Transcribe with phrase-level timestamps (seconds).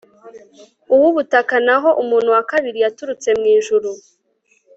[0.93, 3.89] uw'ubutaka naho umuntu wa kabiri yaturutse mw'ijuru